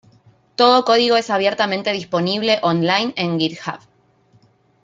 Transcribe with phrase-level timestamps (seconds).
[0.55, 3.79] Todo código es abiertamente disponible on-line en GitHub.